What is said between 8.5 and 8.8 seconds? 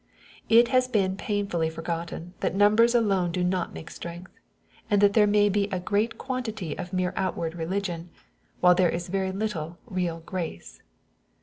while